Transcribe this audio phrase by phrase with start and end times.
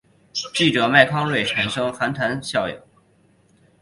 [0.55, 2.75] 记者麦康瑞产生寒蝉效应。